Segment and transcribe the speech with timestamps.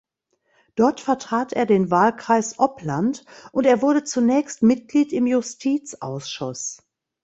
[0.73, 6.81] Dort vertrat er den Wahlkreis Oppland und er wurde zunächst Mitglied im Justizausschuss.